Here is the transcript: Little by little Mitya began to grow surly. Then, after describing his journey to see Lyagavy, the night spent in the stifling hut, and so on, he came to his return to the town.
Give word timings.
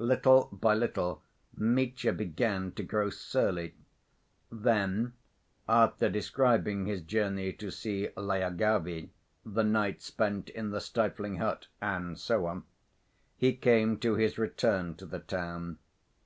Little 0.00 0.50
by 0.52 0.74
little 0.74 1.22
Mitya 1.56 2.12
began 2.12 2.72
to 2.72 2.82
grow 2.82 3.08
surly. 3.08 3.74
Then, 4.52 5.14
after 5.66 6.10
describing 6.10 6.84
his 6.84 7.00
journey 7.00 7.54
to 7.54 7.70
see 7.70 8.10
Lyagavy, 8.14 9.08
the 9.46 9.64
night 9.64 10.02
spent 10.02 10.50
in 10.50 10.72
the 10.72 10.82
stifling 10.82 11.36
hut, 11.36 11.68
and 11.80 12.18
so 12.18 12.44
on, 12.44 12.64
he 13.38 13.54
came 13.54 13.96
to 14.00 14.16
his 14.16 14.36
return 14.36 14.94
to 14.96 15.06
the 15.06 15.20
town. 15.20 15.78